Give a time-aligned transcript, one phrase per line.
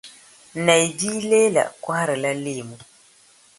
[0.65, 2.77] Nayi bia Leela kɔhirila leemu.